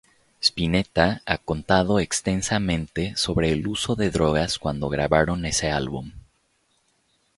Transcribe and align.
Spinetta 0.41 1.21
ha 1.27 1.37
contado 1.37 1.99
extensamente 1.99 3.15
sobre 3.15 3.51
el 3.51 3.67
uso 3.67 3.95
de 3.95 4.09
drogas 4.09 4.57
cuando 4.57 4.89
grabaron 4.89 5.45
ese 5.45 5.69
álbum. 5.69 6.11